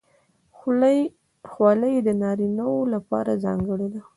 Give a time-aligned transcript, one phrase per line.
[1.51, 4.01] خولۍ د نارینه وو لپاره ځانګړې ده.